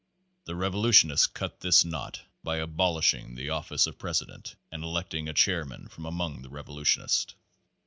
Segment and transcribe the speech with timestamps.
[0.45, 5.89] The revolutionists cut this knot by abolishing the office of President and electing a chairman
[5.89, 7.35] from among the revolutionists.